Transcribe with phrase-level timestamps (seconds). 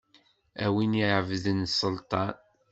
[0.63, 2.35] A win iɛebbden sselṭan.